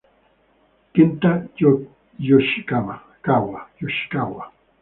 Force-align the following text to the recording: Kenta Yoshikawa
Kenta 0.93 1.31
Yoshikawa 2.27 2.95